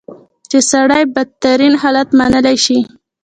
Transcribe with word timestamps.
چې 0.49 0.57
سړی 0.71 1.03
بدترین 1.15 1.73
حالت 1.81 2.09
منلی 2.19 2.55
شي. 2.65 2.79